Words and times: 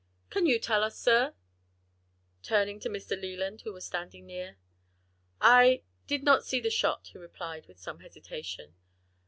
Can 0.31 0.47
you 0.47 0.57
tell 0.57 0.81
us, 0.83 0.97
sir?" 0.97 1.35
turning 2.41 2.79
to 2.79 2.89
Mr. 2.89 3.11
Leland, 3.11 3.61
who 3.61 3.71
was 3.71 3.85
standing 3.85 4.25
near. 4.25 4.57
"I 5.39 5.83
did 6.07 6.23
not 6.23 6.43
see 6.43 6.59
the 6.59 6.71
shot," 6.71 7.09
he 7.13 7.19
replied 7.19 7.67
with 7.67 7.77
some 7.79 7.99
hesitation. 7.99 8.73